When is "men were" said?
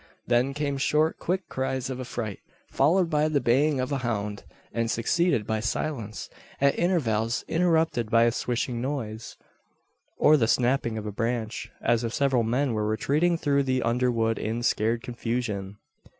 12.41-12.87